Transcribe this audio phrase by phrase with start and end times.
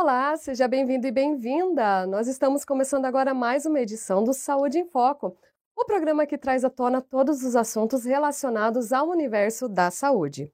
[0.00, 2.06] Olá, seja bem-vindo e bem-vinda!
[2.06, 5.36] Nós estamos começando agora mais uma edição do Saúde em Foco,
[5.76, 10.52] o programa que traz à tona todos os assuntos relacionados ao universo da saúde.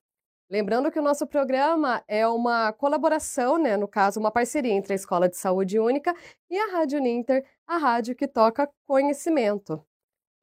[0.48, 4.96] Lembrando que o nosso programa é uma colaboração, né, no caso, uma parceria entre a
[4.96, 6.14] Escola de Saúde Única
[6.48, 9.84] e a Rádio Ninter, a rádio que toca conhecimento.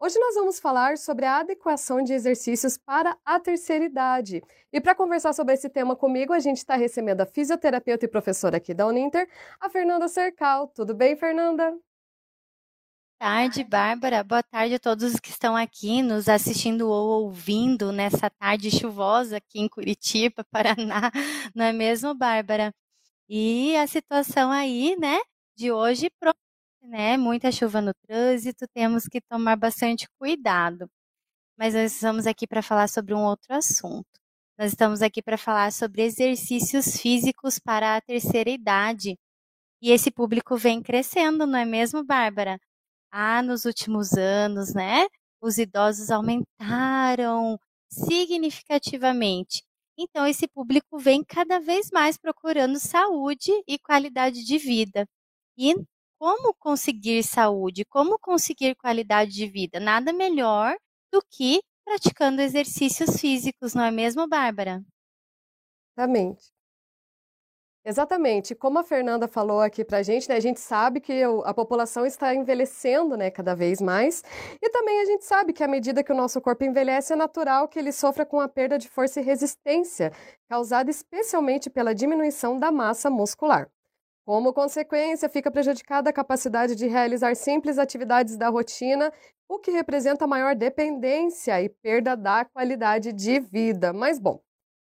[0.04, 4.42] Hoje nós vamos falar sobre a adequação de exercícios para a terceira idade.
[4.74, 8.58] E para conversar sobre esse tema comigo, a gente está recebendo a fisioterapeuta e professora
[8.58, 9.30] aqui da Uninter,
[9.60, 10.70] a Fernanda Cercal.
[10.70, 11.70] Tudo bem, Fernanda?
[11.70, 11.80] Boa
[13.20, 14.24] tarde, Bárbara.
[14.24, 19.60] Boa tarde a todos que estão aqui nos assistindo ou ouvindo nessa tarde chuvosa aqui
[19.60, 21.12] em Curitiba, Paraná.
[21.54, 22.74] Não é mesmo, Bárbara?
[23.30, 25.20] E a situação aí, né,
[25.56, 26.10] de hoje
[26.82, 30.90] né, muita chuva no trânsito, temos que tomar bastante cuidado.
[31.58, 34.08] Mas nós estamos aqui para falar sobre um outro assunto.
[34.58, 39.18] Nós estamos aqui para falar sobre exercícios físicos para a terceira idade.
[39.82, 42.60] E esse público vem crescendo, não é mesmo, Bárbara?
[43.12, 45.08] Ah, nos últimos anos, né?
[45.42, 49.64] Os idosos aumentaram significativamente.
[49.98, 55.08] Então, esse público vem cada vez mais procurando saúde e qualidade de vida.
[55.58, 55.76] E
[56.22, 59.80] como conseguir saúde, como conseguir qualidade de vida.
[59.80, 60.78] Nada melhor
[61.12, 64.84] do que praticando exercícios físicos, não é mesmo, Bárbara?
[65.98, 66.52] Exatamente.
[67.84, 68.54] Exatamente.
[68.54, 72.06] Como a Fernanda falou aqui para a gente, né, a gente sabe que a população
[72.06, 74.24] está envelhecendo né, cada vez mais.
[74.62, 77.68] E também a gente sabe que à medida que o nosso corpo envelhece, é natural
[77.68, 80.12] que ele sofra com a perda de força e resistência,
[80.48, 83.68] causada especialmente pela diminuição da massa muscular.
[84.26, 89.12] Como consequência, fica prejudicada a capacidade de realizar simples atividades da rotina,
[89.50, 93.92] o que representa maior dependência e perda da qualidade de vida.
[93.92, 94.40] Mas, bom,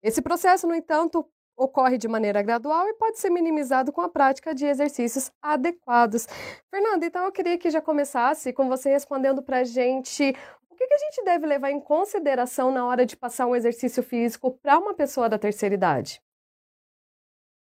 [0.02, 1.26] esse processo, no entanto,
[1.56, 6.26] ocorre de maneira gradual e pode ser minimizado com a prática de exercícios adequados.
[6.70, 10.34] Fernanda, então eu queria que já começasse com você respondendo para a gente
[10.70, 14.02] o que, que a gente deve levar em consideração na hora de passar um exercício
[14.02, 16.20] físico para uma pessoa da terceira idade.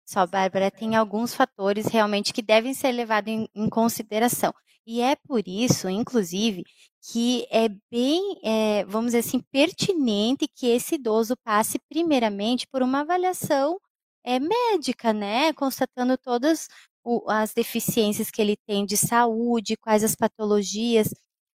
[0.05, 4.53] Só, Bárbara, tem alguns fatores realmente que devem ser levados em, em consideração.
[4.85, 6.63] E é por isso, inclusive,
[7.11, 13.01] que é bem, é, vamos dizer assim, pertinente que esse idoso passe primeiramente por uma
[13.01, 13.79] avaliação
[14.23, 15.53] é, médica, né?
[15.53, 16.67] Constatando todas
[17.03, 21.09] o, as deficiências que ele tem de saúde, quais as patologias.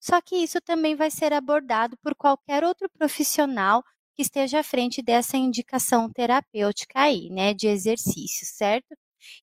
[0.00, 3.82] Só que isso também vai ser abordado por qualquer outro profissional
[4.14, 8.94] que esteja à frente dessa indicação terapêutica aí, né, de exercício, certo?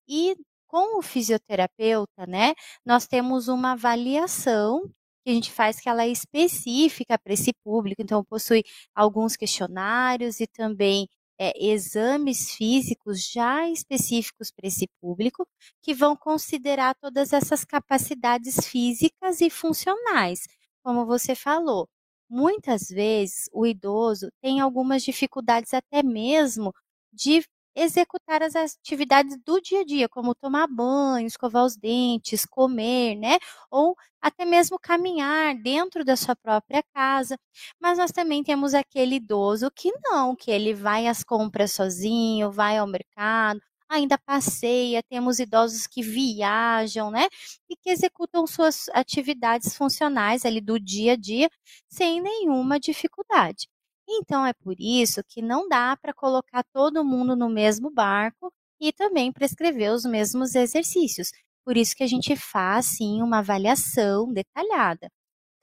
[0.08, 0.36] E
[0.68, 2.54] com o fisioterapeuta, né,
[2.86, 4.82] nós temos uma avaliação
[5.24, 8.64] que a gente faz que ela é específica para esse público, então possui
[8.96, 11.08] alguns questionários e também
[11.40, 15.48] é, exames físicos já específicos para esse público,
[15.82, 20.42] que vão considerar todas essas capacidades físicas e funcionais,
[20.84, 21.88] como você falou.
[22.34, 26.74] Muitas vezes o idoso tem algumas dificuldades até mesmo
[27.12, 27.44] de
[27.76, 33.38] executar as atividades do dia a dia, como tomar banho, escovar os dentes, comer, né?
[33.70, 37.38] Ou até mesmo caminhar dentro da sua própria casa.
[37.82, 42.78] Mas nós também temos aquele idoso que não, que ele vai às compras sozinho, vai
[42.78, 43.60] ao mercado,
[43.92, 47.28] ainda passeia, temos idosos que viajam, né?
[47.70, 51.50] E que executam suas atividades funcionais ali do dia a dia
[51.90, 53.68] sem nenhuma dificuldade.
[54.08, 58.92] Então é por isso que não dá para colocar todo mundo no mesmo barco e
[58.94, 61.32] também prescrever os mesmos exercícios.
[61.66, 65.10] Por isso que a gente faz sim uma avaliação detalhada.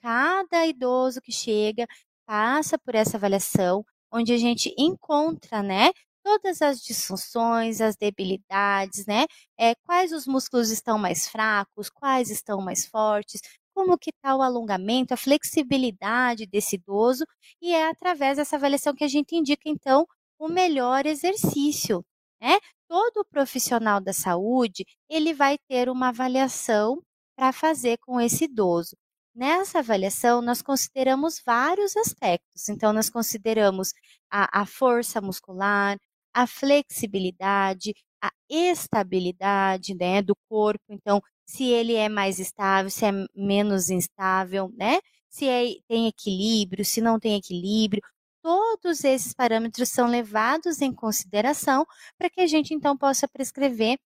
[0.03, 1.87] Cada idoso que chega
[2.27, 5.91] passa por essa avaliação, onde a gente encontra, né,
[6.29, 9.25] todas as disfunções, as debilidades, né?
[9.59, 13.41] É, quais os músculos estão mais fracos, quais estão mais fortes,
[13.75, 17.25] como que está o alongamento, a flexibilidade desse idoso,
[17.63, 20.07] e é através dessa avaliação que a gente indica, então,
[20.39, 22.05] o melhor exercício,
[22.41, 22.59] né?
[22.89, 27.03] Todo profissional da saúde, ele vai ter uma avaliação
[27.37, 28.97] para fazer com esse idoso.
[29.35, 32.69] Nessa avaliação, nós consideramos vários aspectos.
[32.69, 33.93] Então, nós consideramos
[34.31, 35.97] a, a força muscular,
[36.39, 37.93] a flexibilidade,
[38.23, 40.85] a estabilidade né, do corpo.
[40.89, 45.01] Então, se ele é mais estável, se é menos instável, né?
[45.29, 48.01] Se é, tem equilíbrio, se não tem equilíbrio.
[48.41, 51.85] Todos esses parâmetros são levados em consideração
[52.17, 53.99] para que a gente então possa prescrever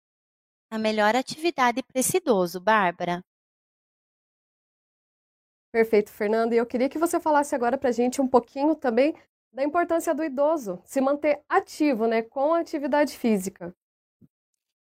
[0.71, 3.23] a melhor atividade para esse idoso, Bárbara.
[5.71, 6.55] Perfeito, Fernanda.
[6.55, 9.15] E eu queria que você falasse agora para a gente um pouquinho também
[9.53, 13.75] da importância do idoso se manter ativo, né, com a atividade física.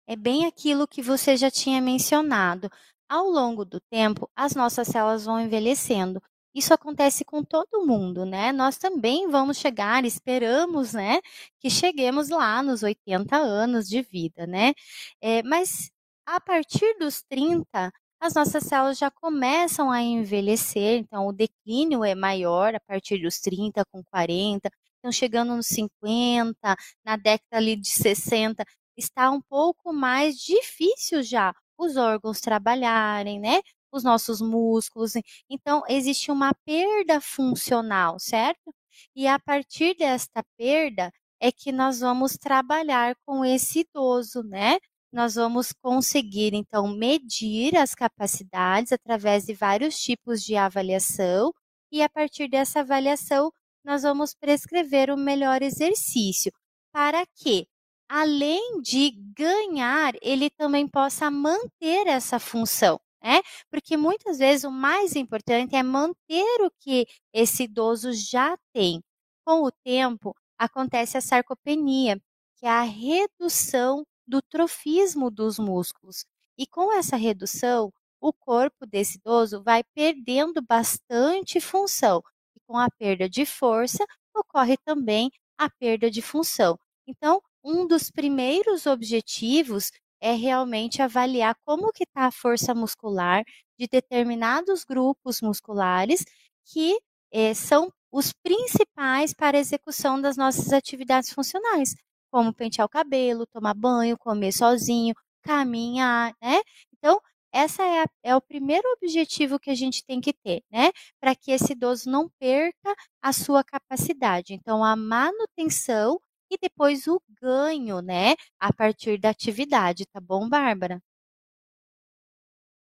[0.07, 2.71] é bem aquilo que você já tinha mencionado.
[3.09, 6.21] Ao longo do tempo, as nossas células vão envelhecendo.
[6.55, 8.53] Isso acontece com todo mundo, né?
[8.53, 11.21] Nós também vamos chegar, esperamos, né,
[11.61, 14.73] que cheguemos lá nos 80 anos de vida, né?
[15.21, 15.91] É, mas
[16.27, 17.93] a partir dos 30,
[18.23, 23.41] as nossas células já começam a envelhecer, então o declínio é maior a partir dos
[23.41, 28.65] 30, com 40, então chegando nos 50, na década ali de 60,
[28.97, 33.61] está um pouco mais difícil já os órgãos trabalharem, né?
[33.91, 35.15] Os nossos músculos.
[35.51, 38.73] Então, existe uma perda funcional, certo?
[39.17, 44.79] E a partir desta perda é que nós vamos trabalhar com esse idoso, né?
[45.12, 51.53] Nós vamos conseguir, então, medir as capacidades através de vários tipos de avaliação,
[51.93, 53.53] e a partir dessa avaliação,
[53.85, 56.50] nós vamos prescrever o melhor exercício,
[56.93, 57.67] para que
[58.09, 62.99] além de ganhar, ele também possa manter essa função.
[63.23, 63.41] Né?
[63.70, 69.03] Porque muitas vezes o mais importante é manter o que esse idoso já tem.
[69.47, 72.20] Com o tempo, acontece a sarcopenia,
[72.56, 76.25] que é a redução do trofismo dos músculos.
[76.59, 82.23] E com essa redução, o corpo desse idoso vai perdendo bastante função.
[82.57, 84.05] E com a perda de força,
[84.35, 86.79] ocorre também a perda de função.
[87.07, 89.91] Então, um dos primeiros objetivos
[90.21, 93.45] é realmente avaliar como que está a força muscular
[93.79, 96.25] de determinados grupos musculares
[96.65, 96.99] que
[97.33, 101.95] eh, são os principais para a execução das nossas atividades funcionais,
[102.32, 106.61] como pentear o cabelo, tomar banho, comer sozinho, caminhar, né?
[106.94, 107.20] Então,
[107.52, 110.90] essa é, a, é, o primeiro objetivo que a gente tem que ter, né?
[111.20, 114.55] Para que esse idoso não perca a sua capacidade.
[114.55, 116.19] Então, a manutenção
[116.50, 121.00] e depois o ganho, né, a partir da atividade, tá bom, Bárbara?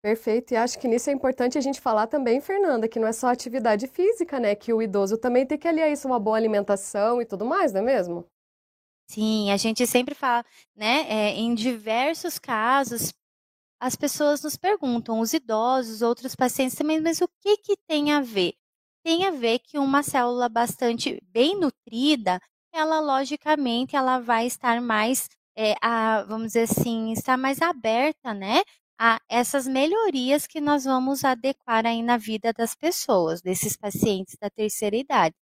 [0.02, 3.12] Perfeito, e acho que nisso é importante a gente falar também, Fernanda, que não é
[3.12, 4.54] só atividade física, né?
[4.54, 7.80] Que o idoso também tem que aliar isso uma boa alimentação e tudo mais, não
[7.80, 8.24] é mesmo?
[9.10, 10.44] Sim, a gente sempre fala,
[10.76, 11.06] né?
[11.08, 13.12] É, em diversos casos,
[13.80, 18.20] as pessoas nos perguntam, os idosos, outros pacientes também, mas o que que tem a
[18.22, 18.54] ver?
[19.04, 22.40] Tem a ver que uma célula bastante bem nutrida,
[22.72, 28.62] ela logicamente ela vai estar mais, é, a, vamos dizer assim, estar mais aberta, né,
[29.00, 34.50] a essas melhorias que nós vamos adequar aí na vida das pessoas, desses pacientes da
[34.50, 35.34] terceira idade.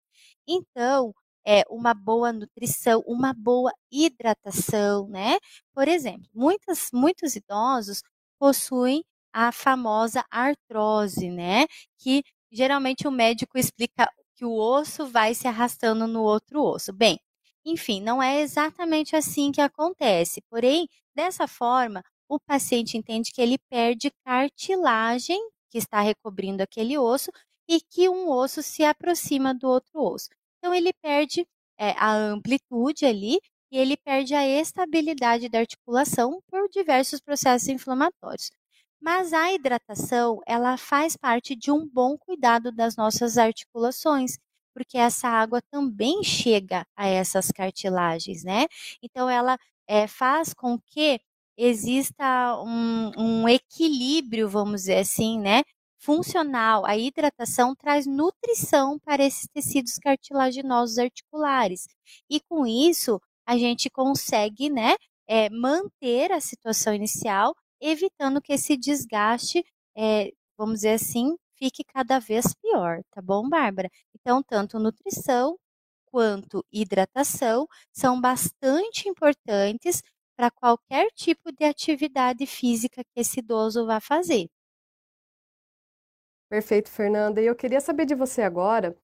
[0.46, 1.14] Então,
[1.46, 5.38] é uma boa nutrição, uma boa hidratação, né?
[5.74, 8.02] Por exemplo, muitas, muitos idosos
[8.38, 11.66] possuem a famosa artrose, né?
[11.98, 16.92] Que geralmente o médico explica que o osso vai se arrastando no outro osso.
[16.92, 17.18] Bem,
[17.64, 20.40] enfim, não é exatamente assim que acontece.
[20.50, 25.38] Porém, dessa forma, o paciente entende que ele perde cartilagem
[25.70, 27.30] que está recobrindo aquele osso
[27.68, 30.28] e que um osso se aproxima do outro osso.
[30.64, 31.46] Então, ele perde
[31.78, 33.38] é, a amplitude ali
[33.70, 38.50] e ele perde a estabilidade da articulação por diversos processos inflamatórios.
[38.98, 44.38] Mas a hidratação, ela faz parte de um bom cuidado das nossas articulações
[44.72, 48.66] porque essa água também chega a essas cartilagens, né?
[49.02, 51.20] Então, ela é, faz com que
[51.58, 55.62] exista um, um equilíbrio, vamos dizer assim, né?
[56.04, 56.84] Funcional.
[56.84, 61.86] A hidratação traz nutrição para esses tecidos cartilaginosos articulares.
[62.28, 64.96] E com isso, a gente consegue, né?
[65.26, 69.64] É, manter a situação inicial, evitando que esse desgaste,
[69.96, 73.88] é, vamos dizer assim, fique cada vez pior, tá bom, Bárbara?
[74.14, 75.56] Então, tanto nutrição
[76.06, 80.02] quanto hidratação são bastante importantes
[80.36, 84.48] para qualquer tipo de atividade física que esse idoso vá fazer.
[86.54, 87.42] Perfeito, Fernanda.
[87.42, 88.96] E eu queria saber de você agora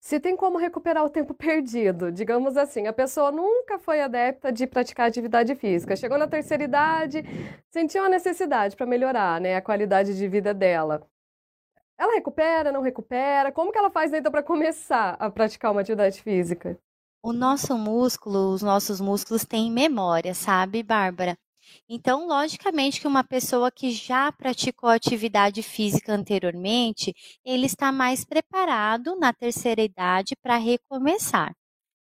[0.00, 2.10] se tem como recuperar o tempo perdido.
[2.10, 7.22] Digamos assim, a pessoa nunca foi adepta de praticar atividade física, chegou na terceira idade,
[7.70, 11.06] sentiu a necessidade para melhorar né, a qualidade de vida dela.
[11.98, 13.52] Ela recupera, não recupera?
[13.52, 16.78] Como que ela faz então para começar a praticar uma atividade física?
[17.22, 21.36] O nosso músculo, os nossos músculos têm memória, sabe, Bárbara?
[21.88, 27.14] Então, logicamente que uma pessoa que já praticou atividade física anteriormente,
[27.44, 31.54] ele está mais preparado na terceira idade para recomeçar.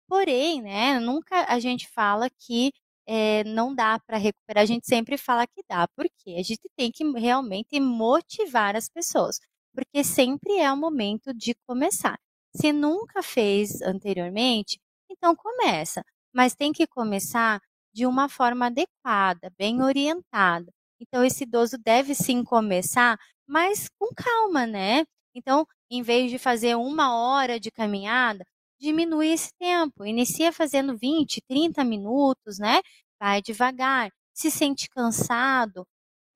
[0.10, 2.72] Porém, né, nunca a gente fala que
[3.08, 6.92] é, não dá para recuperar, a gente sempre fala que dá, porque a gente tem
[6.92, 9.40] que realmente motivar as pessoas
[9.78, 12.18] porque sempre é o momento de começar.
[12.56, 17.62] Se nunca fez anteriormente, então começa, mas tem que começar
[17.98, 20.72] de uma forma adequada, bem orientada.
[21.02, 25.04] Então, esse idoso deve sim começar, mas com calma, né?
[25.34, 28.46] Então, em vez de fazer uma hora de caminhada,
[28.80, 30.06] diminui esse tempo.
[30.06, 32.82] Inicia fazendo 20, 30 minutos, né?
[33.20, 34.12] Vai devagar.
[34.32, 35.84] Se sente cansado,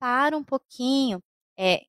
[0.00, 1.20] para um pouquinho.
[1.56, 1.82] É,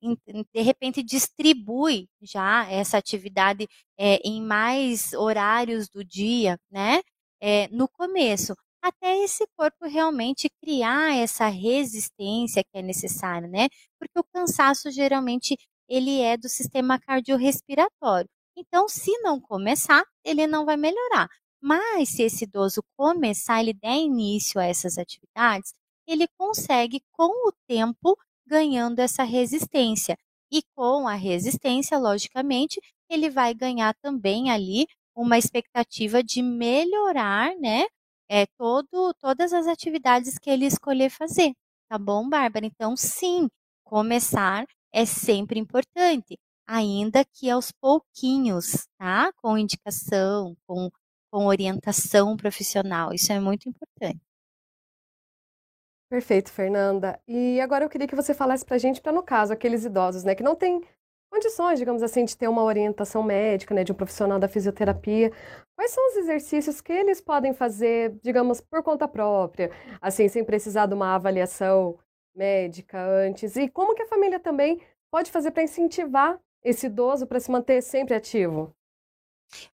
[0.54, 3.66] de repente distribui já essa atividade
[3.98, 7.02] é, em mais horários do dia, né?
[7.40, 13.68] É, no começo, até esse corpo realmente criar essa resistência que é necessária, né?
[13.98, 15.56] Porque o cansaço geralmente
[15.88, 18.28] ele é do sistema cardiorrespiratório.
[18.56, 21.28] Então, se não começar, ele não vai melhorar.
[21.60, 25.72] Mas se esse idoso começar, ele der início a essas atividades,
[26.06, 30.16] ele consegue com o tempo ganhando essa resistência.
[30.52, 34.86] E com a resistência, logicamente, ele vai ganhar também ali
[35.16, 37.86] uma expectativa de melhorar, né,
[38.30, 41.52] é, todo, todas as atividades que ele escolher fazer.
[41.88, 42.66] Tá bom, Bárbara?
[42.66, 43.48] Então, sim,
[43.84, 49.32] começar é sempre importante, ainda que aos pouquinhos, tá?
[49.42, 50.90] Com indicação, com,
[51.30, 53.12] com orientação profissional.
[53.12, 54.20] Isso é muito importante.
[56.08, 57.20] Perfeito, Fernanda.
[57.26, 60.22] E agora eu queria que você falasse para a gente, para no caso, aqueles idosos,
[60.22, 60.80] né, que não têm
[61.34, 65.32] condições, digamos assim, de ter uma orientação médica, né, de um profissional da fisioterapia.
[65.74, 70.86] Quais são os exercícios que eles podem fazer, digamos, por conta própria, assim, sem precisar
[70.86, 71.98] de uma avaliação
[72.36, 73.56] médica antes?
[73.56, 77.82] E como que a família também pode fazer para incentivar esse idoso para se manter
[77.82, 78.72] sempre ativo?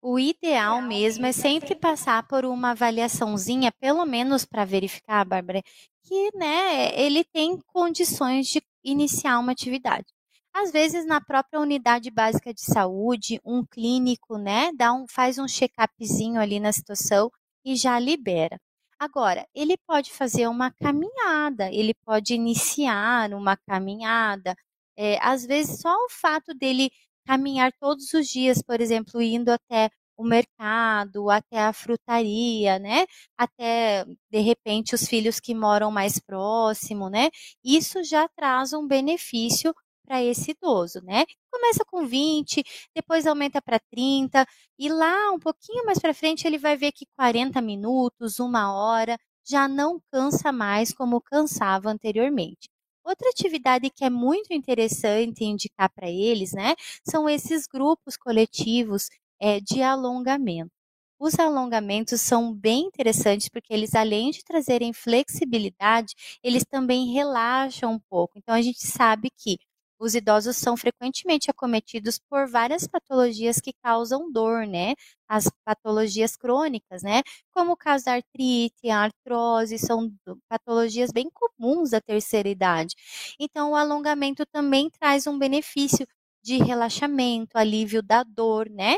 [0.01, 5.63] O ideal mesmo é sempre passar por uma avaliaçãozinha, pelo menos para verificar, Bárbara,
[6.05, 10.07] que né, ele tem condições de iniciar uma atividade.
[10.55, 15.47] Às vezes, na própria unidade básica de saúde, um clínico, né, dá um, faz um
[15.47, 17.31] check-upzinho ali na situação
[17.65, 18.59] e já libera.
[18.99, 24.55] Agora, ele pode fazer uma caminhada, ele pode iniciar uma caminhada.
[24.97, 26.91] É, às vezes, só o fato dele
[27.27, 33.07] caminhar todos os dias, por exemplo, indo até o mercado, até a frutaria, né?
[33.39, 37.31] Até de repente os filhos que moram mais próximo, né?
[37.65, 39.75] Isso já traz um benefício
[40.11, 41.25] para esse idoso, né?
[41.53, 42.65] Começa com 20,
[42.95, 44.45] depois aumenta para 30
[44.77, 49.17] e lá um pouquinho mais para frente ele vai ver que 40 minutos, uma hora
[49.49, 52.69] já não cansa mais como cansava anteriormente.
[53.05, 56.75] Outra atividade que é muito interessante indicar para eles, né,
[57.09, 59.09] são esses grupos coletivos
[59.41, 60.73] é, de alongamento.
[61.21, 67.99] Os alongamentos são bem interessantes porque eles, além de trazerem flexibilidade, eles também relaxam um
[68.09, 68.39] pouco.
[68.39, 69.59] Então, a gente sabe que
[70.01, 74.95] os idosos são frequentemente acometidos por várias patologias que causam dor, né?
[75.29, 77.23] As patologias crônicas, né?
[77.53, 80.11] Como o caso da artrite, a artrose, são
[80.49, 82.95] patologias bem comuns da terceira idade.
[83.39, 86.07] Então, o alongamento também traz um benefício
[86.43, 88.97] de relaxamento, alívio da dor, né?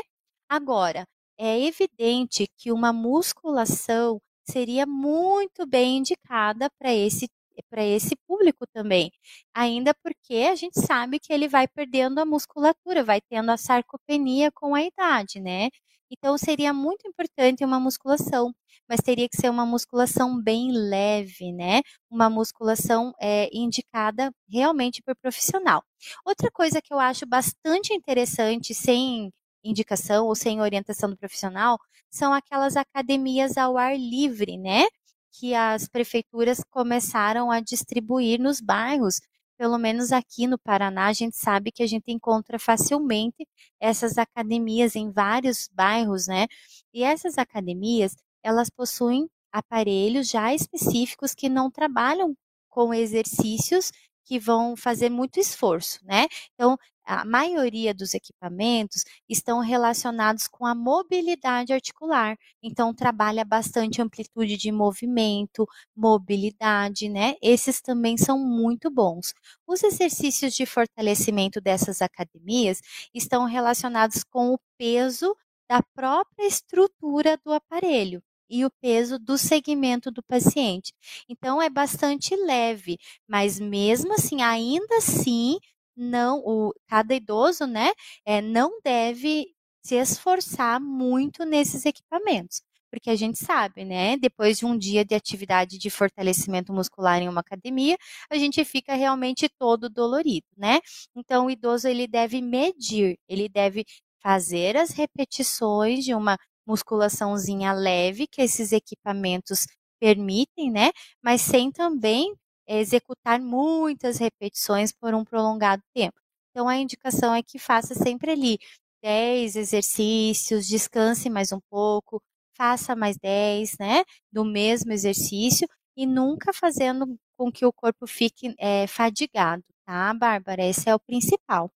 [0.49, 1.05] Agora,
[1.37, 4.19] é evidente que uma musculação
[4.49, 7.27] seria muito bem indicada para esse
[7.69, 9.11] para esse público também.
[9.53, 14.51] Ainda porque a gente sabe que ele vai perdendo a musculatura, vai tendo a sarcopenia
[14.51, 15.69] com a idade, né?
[16.11, 18.53] Então seria muito importante uma musculação,
[18.87, 21.81] mas teria que ser uma musculação bem leve, né?
[22.09, 25.83] Uma musculação é, indicada realmente por profissional.
[26.25, 29.31] Outra coisa que eu acho bastante interessante, sem
[29.63, 31.79] indicação ou sem orientação do profissional,
[32.11, 34.85] são aquelas academias ao ar livre, né?
[35.33, 39.19] Que as prefeituras começaram a distribuir nos bairros.
[39.57, 43.47] Pelo menos aqui no Paraná, a gente sabe que a gente encontra facilmente
[43.79, 46.47] essas academias em vários bairros, né?
[46.93, 52.35] E essas academias, elas possuem aparelhos já específicos que não trabalham
[52.69, 53.91] com exercícios
[54.25, 56.27] que vão fazer muito esforço, né?
[56.53, 62.37] Então, a maioria dos equipamentos estão relacionados com a mobilidade articular.
[62.61, 67.35] Então, trabalha bastante amplitude de movimento, mobilidade, né?
[67.41, 69.33] Esses também são muito bons.
[69.67, 72.81] Os exercícios de fortalecimento dessas academias
[73.13, 75.35] estão relacionados com o peso
[75.69, 80.93] da própria estrutura do aparelho e o peso do segmento do paciente.
[81.29, 85.57] Então é bastante leve, mas mesmo assim, ainda assim,
[85.95, 87.91] não o cada idoso, né,
[88.25, 89.47] é, não deve
[89.85, 92.61] se esforçar muito nesses equipamentos.
[92.91, 94.17] Porque a gente sabe, né?
[94.17, 97.97] Depois de um dia de atividade de fortalecimento muscular em uma academia,
[98.29, 100.79] a gente fica realmente todo dolorido, né?
[101.15, 103.83] Então, o idoso ele deve medir, ele deve
[104.21, 109.65] fazer as repetições de uma musculaçãozinha leve que esses equipamentos
[109.99, 110.91] permitem, né?
[111.21, 112.33] Mas sem também
[112.67, 116.15] executar muitas repetições por um prolongado tempo.
[116.51, 118.57] Então, a indicação é que faça sempre ali
[119.01, 122.21] 10 exercícios, descanse mais um pouco,
[122.57, 124.03] faça mais 10, né?
[124.31, 125.67] Do mesmo exercício
[125.97, 130.63] e nunca fazendo com que o corpo fique é, fadigado, tá, Bárbara?
[130.65, 131.71] Esse é o principal.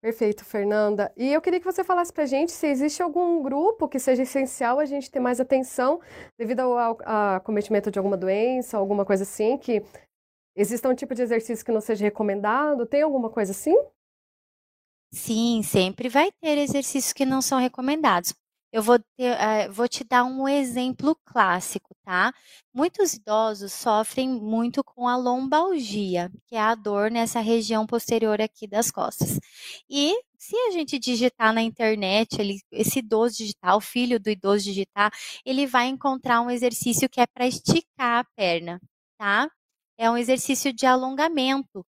[0.00, 1.12] Perfeito, Fernanda.
[1.16, 4.22] E eu queria que você falasse para a gente se existe algum grupo que seja
[4.22, 6.00] essencial a gente ter mais atenção
[6.38, 9.82] devido ao, ao cometimento de alguma doença, alguma coisa assim, que
[10.56, 12.86] exista um tipo de exercício que não seja recomendado.
[12.86, 13.74] Tem alguma coisa assim?
[15.12, 18.32] Sim, sempre vai ter exercícios que não são recomendados.
[18.72, 22.32] Eu vou, ter, uh, vou te dar um exemplo clássico, tá?
[22.74, 28.66] Muitos idosos sofrem muito com a lombalgia, que é a dor nessa região posterior aqui
[28.66, 29.40] das costas.
[29.88, 34.64] E se a gente digitar na internet, ele, esse idoso digitar, o filho do idoso
[34.64, 35.10] digitar,
[35.46, 38.78] ele vai encontrar um exercício que é para esticar a perna,
[39.18, 39.50] tá?
[39.96, 41.84] É um exercício de alongamento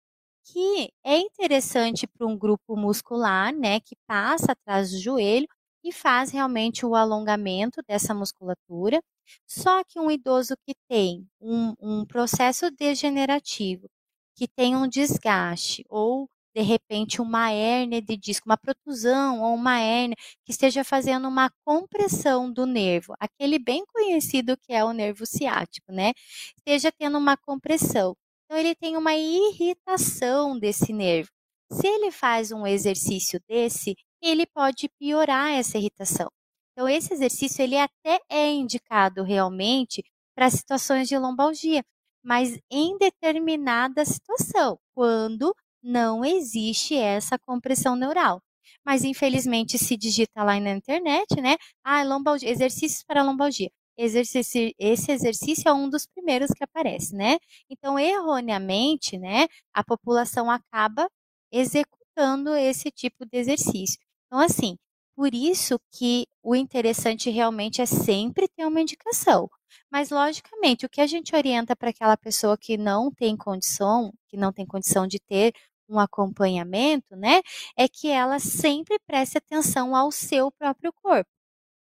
[0.44, 5.46] que é interessante para um grupo muscular, né, que passa atrás do joelho
[5.88, 9.00] e faz realmente o alongamento dessa musculatura.
[9.46, 13.88] Só que um idoso que tem um, um processo degenerativo,
[14.36, 19.78] que tem um desgaste ou de repente uma hérnia de disco, uma protusão ou uma
[19.78, 25.26] hérnia que esteja fazendo uma compressão do nervo, aquele bem conhecido que é o nervo
[25.26, 26.12] ciático, né?
[26.56, 28.16] Esteja tendo uma compressão.
[28.44, 31.28] Então ele tem uma irritação desse nervo.
[31.72, 36.28] Se ele faz um exercício desse, ele pode piorar essa irritação.
[36.72, 40.02] Então, esse exercício ele até é indicado realmente
[40.34, 41.82] para situações de lombalgia,
[42.22, 48.42] mas em determinada situação, quando não existe essa compressão neural.
[48.84, 51.56] Mas infelizmente se digita lá na internet, né?
[51.84, 53.70] Ah, lombalgia, exercícios para lombalgia.
[53.98, 57.38] Exercício, esse exercício é um dos primeiros que aparece, né?
[57.70, 61.08] Então, erroneamente, né, a população acaba
[61.50, 63.98] executando esse tipo de exercício.
[64.36, 64.76] Então, assim,
[65.16, 69.48] por isso que o interessante realmente é sempre ter uma indicação.
[69.90, 74.36] Mas, logicamente, o que a gente orienta para aquela pessoa que não tem condição, que
[74.36, 75.54] não tem condição de ter
[75.88, 77.40] um acompanhamento, né,
[77.78, 81.30] é que ela sempre preste atenção ao seu próprio corpo.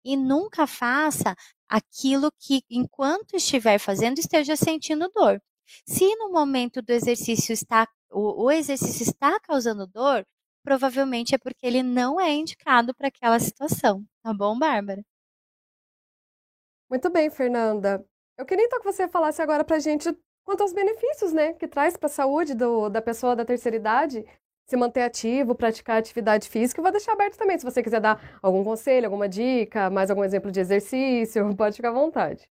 [0.05, 1.35] E nunca faça
[1.67, 5.41] aquilo que, enquanto estiver fazendo, esteja sentindo dor.
[5.87, 10.27] Se no momento do exercício está, o, o exercício está causando dor,
[10.65, 14.05] provavelmente é porque ele não é indicado para aquela situação.
[14.23, 15.05] Tá bom, Bárbara?
[16.91, 18.05] Muito bem, Fernanda.
[18.37, 20.09] Eu queria então que você falasse agora para a gente
[20.45, 24.25] quanto aos benefícios, né, que traz para a saúde do, da pessoa da terceira idade
[24.67, 26.81] se manter ativo, praticar atividade física.
[26.81, 30.25] Eu vou deixar aberto também, se você quiser dar algum conselho, alguma dica, mais algum
[30.25, 32.49] exemplo de exercício, pode ficar à vontade.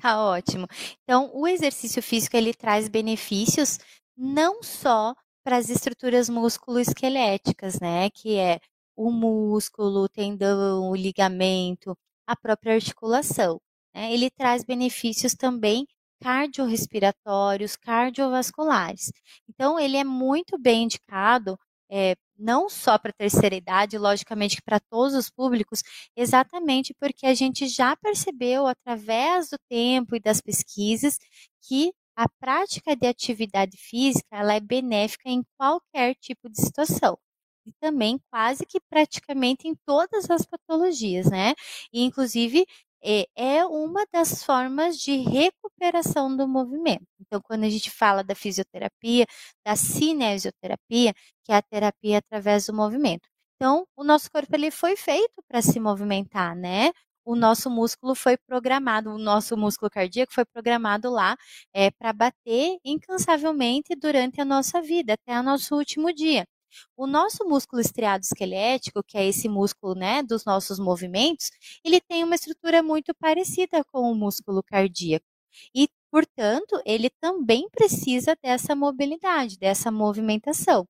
[0.00, 0.66] Tá ótimo.
[1.02, 3.78] Então, o exercício físico ele traz benefícios
[4.16, 8.10] não só para as estruturas musculoesqueléticas, né?
[8.10, 8.60] Que é
[8.96, 13.60] o músculo, o tendão, o ligamento, a própria articulação.
[13.94, 14.12] Né?
[14.12, 15.86] Ele traz benefícios também
[16.20, 19.10] cardiorrespiratórios, cardiovasculares.
[19.48, 21.58] Então, ele é muito bem indicado,
[21.90, 25.82] é, não só para a terceira idade, logicamente para todos os públicos,
[26.16, 31.18] exatamente porque a gente já percebeu através do tempo e das pesquisas
[31.62, 31.92] que
[32.24, 37.18] a prática de atividade física ela é benéfica em qualquer tipo de situação
[37.66, 41.54] e também quase que praticamente em todas as patologias, né?
[41.92, 42.66] E inclusive
[43.02, 47.06] é, é uma das formas de recuperação do movimento.
[47.20, 49.26] Então, quando a gente fala da fisioterapia,
[49.64, 53.26] da cinesioterapia, que é a terapia através do movimento.
[53.56, 56.92] Então, o nosso corpo ele foi feito para se movimentar, né?
[57.30, 61.36] O nosso músculo foi programado, o nosso músculo cardíaco foi programado lá
[61.72, 66.44] é, para bater incansavelmente durante a nossa vida, até o nosso último dia.
[66.96, 71.50] O nosso músculo estriado esquelético, que é esse músculo né, dos nossos movimentos,
[71.84, 75.26] ele tem uma estrutura muito parecida com o músculo cardíaco.
[75.74, 80.84] E, portanto, ele também precisa dessa mobilidade, dessa movimentação.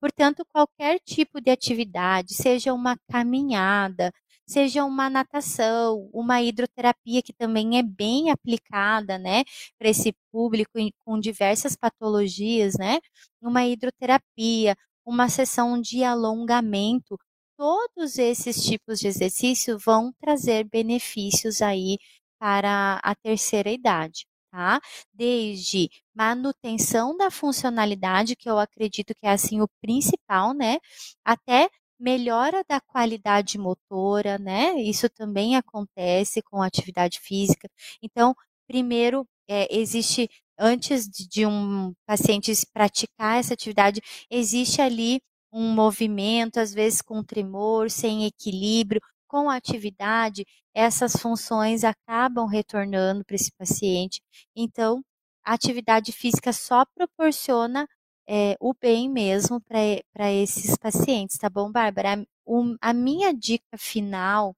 [0.00, 4.12] Portanto, qualquer tipo de atividade, seja uma caminhada,
[4.52, 9.44] seja uma natação, uma hidroterapia que também é bem aplicada, né,
[9.78, 10.72] para esse público
[11.04, 12.98] com diversas patologias, né,
[13.40, 17.18] uma hidroterapia, uma sessão de alongamento,
[17.56, 21.98] todos esses tipos de exercício vão trazer benefícios aí
[22.38, 24.26] para a terceira idade.
[24.50, 24.80] Tá?
[25.14, 30.76] Desde manutenção da funcionalidade, que eu acredito que é assim o principal, né?
[31.24, 31.70] Até
[32.02, 34.74] melhora da qualidade motora, né?
[34.82, 37.68] Isso também acontece com atividade física.
[38.02, 38.34] Então,
[38.66, 45.20] primeiro, é, existe, antes de, de um paciente praticar essa atividade, existe ali
[45.52, 53.24] um movimento, às vezes com tremor, sem equilíbrio, com a atividade, essas funções acabam retornando
[53.24, 54.20] para esse paciente.
[54.56, 55.02] Então,
[55.44, 57.86] a atividade física só proporciona
[58.28, 62.24] é, o bem mesmo para esses pacientes, tá bom, Bárbara?
[62.46, 64.54] Um, a minha dica final,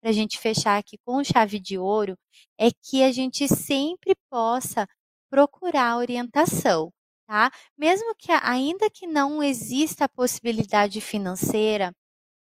[0.00, 2.16] para a gente fechar aqui com chave de ouro,
[2.58, 4.86] é que a gente sempre possa
[5.30, 6.92] procurar orientação,
[7.26, 7.50] tá?
[7.76, 11.92] Mesmo que ainda que não exista a possibilidade financeira,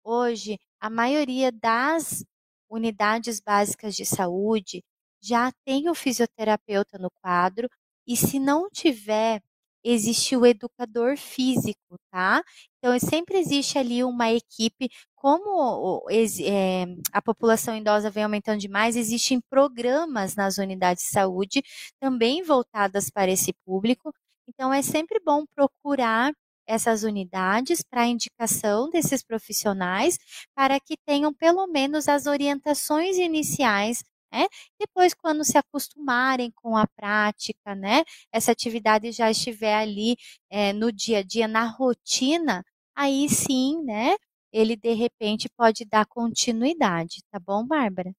[0.04, 2.24] hoje a maioria das
[2.68, 4.82] unidades básicas de saúde
[5.22, 7.68] já tem o fisioterapeuta no quadro
[8.06, 9.40] e se não tiver,
[9.84, 12.42] existe o educador físico, tá?
[12.78, 19.40] Então, sempre existe ali uma equipe, como é, a população idosa vem aumentando demais, existem
[19.50, 21.62] programas nas unidades de saúde
[22.00, 24.12] também voltadas para esse público.
[24.48, 26.32] Então, é sempre bom procurar
[26.66, 30.18] essas unidades para indicação desses profissionais,
[30.54, 34.02] para que tenham pelo menos as orientações iniciais
[34.34, 34.46] né?
[34.78, 38.04] Depois, quando se acostumarem com a prática, né?
[38.32, 40.16] Essa atividade já estiver ali
[40.50, 42.64] é, no dia a dia, na rotina,
[42.96, 44.16] aí sim, né?
[44.52, 48.12] Ele de repente pode dar continuidade, tá bom, Bárbara?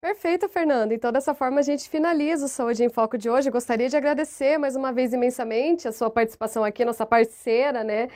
[0.00, 0.94] Perfeito, Fernanda.
[0.94, 3.48] Então, dessa forma, a gente finaliza o Saúde em Foco de hoje.
[3.48, 8.08] Eu gostaria de agradecer mais uma vez imensamente a sua participação aqui, nossa parceira, né,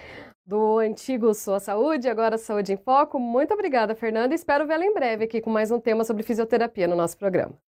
[0.46, 3.18] do antigo Sua Saúde, agora Saúde em Foco.
[3.18, 4.34] Muito obrigada, Fernanda.
[4.34, 7.58] Espero vê-la em breve aqui com mais um tema sobre fisioterapia no nosso programa.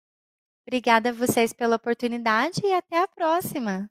[0.67, 3.91] Obrigada a vocês pela oportunidade e até a próxima.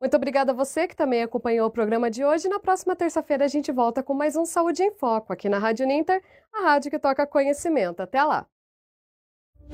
[0.00, 2.48] Muito obrigada a você que também acompanhou o programa de hoje.
[2.48, 5.86] Na próxima terça-feira a gente volta com mais um Saúde em Foco aqui na Rádio
[5.86, 8.00] Ninter, a rádio que toca conhecimento.
[8.00, 8.46] Até lá!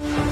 [0.02, 0.29] you.